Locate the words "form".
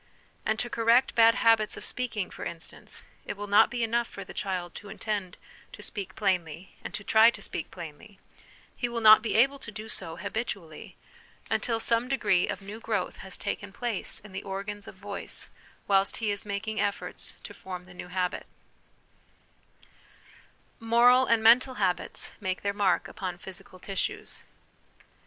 17.53-17.83